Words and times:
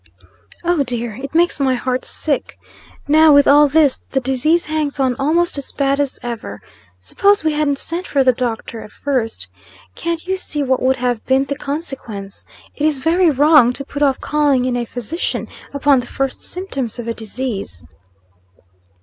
Oh, 0.63 0.81
dear! 0.83 1.13
It 1.13 1.35
makes 1.35 1.59
my 1.59 1.75
heart 1.75 2.05
sick. 2.05 2.57
Now, 3.07 3.31
with 3.31 3.47
all 3.47 3.67
this, 3.67 4.01
the 4.09 4.19
disease 4.19 4.65
hangs 4.65 4.99
on 4.99 5.15
almost 5.19 5.59
as 5.59 5.71
bad 5.71 5.99
as 5.99 6.17
ever. 6.23 6.59
Suppose 6.99 7.43
we 7.43 7.53
hadn't 7.53 7.77
sent 7.77 8.07
for 8.07 8.23
the 8.23 8.33
doctor 8.33 8.81
at 8.81 8.89
first? 8.91 9.47
Can't 9.93 10.25
you 10.25 10.37
see 10.37 10.63
what 10.63 10.81
would 10.81 10.95
have 10.95 11.23
been 11.27 11.45
the 11.45 11.55
consequence? 11.55 12.47
It 12.75 12.87
is 12.87 13.01
very 13.01 13.29
wrong 13.29 13.73
to 13.73 13.85
put 13.85 14.01
off 14.01 14.19
calling 14.19 14.65
in 14.65 14.75
a 14.75 14.85
physician 14.85 15.47
upon 15.71 15.99
the 15.99 16.07
first 16.07 16.41
symptoms 16.41 16.97
of 16.97 17.07
a 17.07 17.13
disease." 17.13 17.85